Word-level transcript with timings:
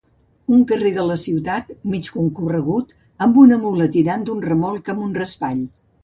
Un 0.55 0.61
carrer 0.69 0.91
de 0.93 1.01
la 1.09 1.17
ciutat 1.23 1.67
mig 1.91 2.07
concorregut 2.15 2.95
amb 3.25 3.37
una 3.41 3.59
mula 3.65 3.87
tirant 3.97 4.23
d'un 4.31 4.41
remolc 4.47 4.91
amb 4.95 5.05
un 5.09 5.13
raspall. 5.19 5.61